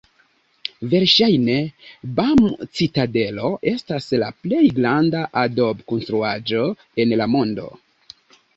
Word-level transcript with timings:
Verŝajne 0.93 1.57
Bam-citadelo 2.19 3.51
estas 3.73 4.09
la 4.25 4.31
plej 4.47 4.65
granda 4.81 5.23
adob-konstruaĵo 5.45 6.67
en 7.05 7.17
la 7.23 7.33
mondo. 7.39 7.71